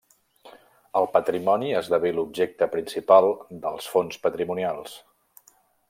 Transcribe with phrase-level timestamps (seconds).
[1.01, 3.31] El patrimoni esdevé l'objecte principal
[3.67, 4.99] dels fons patrimonials.